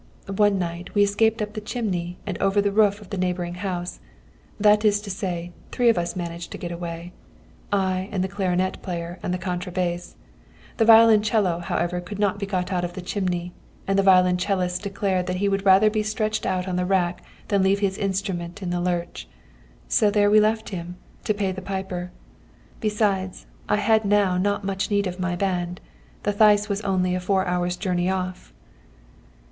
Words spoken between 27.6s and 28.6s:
journey off.